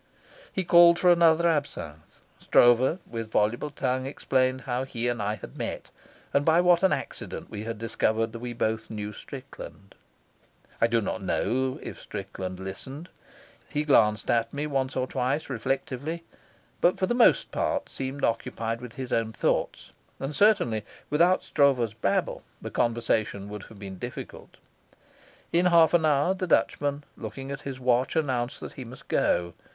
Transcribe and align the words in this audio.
He 0.51 0.63
called 0.63 0.97
for 0.97 1.11
another 1.11 1.47
absinthe. 1.47 2.21
Stroeve, 2.39 2.97
with 3.05 3.29
voluble 3.29 3.69
tongue, 3.69 4.07
explained 4.07 4.61
how 4.61 4.83
he 4.83 5.07
and 5.07 5.21
I 5.21 5.35
had 5.35 5.55
met, 5.59 5.91
and 6.33 6.43
by 6.43 6.59
what 6.59 6.81
an 6.81 6.91
accident 6.91 7.51
we 7.51 7.63
discovered 7.75 8.31
that 8.33 8.39
we 8.39 8.51
both 8.53 8.89
knew 8.89 9.13
Strickland. 9.13 9.93
I 10.81 10.87
do 10.87 11.01
not 11.01 11.21
know 11.21 11.77
if 11.83 11.99
Strickland 11.99 12.59
listened. 12.59 13.09
He 13.69 13.83
glanced 13.85 14.31
at 14.31 14.51
me 14.51 14.65
once 14.65 14.95
or 14.95 15.05
twice 15.05 15.51
reflectively, 15.51 16.23
but 16.81 16.97
for 16.97 17.05
the 17.05 17.13
most 17.13 17.51
part 17.51 17.87
seemed 17.87 18.23
occupied 18.23 18.81
with 18.81 18.93
his 18.95 19.13
own 19.13 19.31
thoughts; 19.31 19.91
and 20.19 20.35
certainly 20.35 20.83
without 21.11 21.43
Stroeve's 21.43 21.93
babble 21.93 22.41
the 22.59 22.71
conversation 22.71 23.49
would 23.49 23.65
have 23.65 23.77
been 23.77 23.99
difficult. 23.99 24.57
In 25.51 25.67
half 25.67 25.93
an 25.93 26.05
hour 26.07 26.33
the 26.33 26.47
Dutchman, 26.47 27.03
looking 27.15 27.51
at 27.51 27.61
his 27.61 27.79
watch, 27.79 28.15
announced 28.15 28.59
that 28.61 28.73
he 28.73 28.83
must 28.83 29.07
go. 29.07 29.53